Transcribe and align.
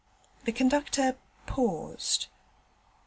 The 0.45 0.51
conductor 0.51 1.15
paused. 1.45 2.25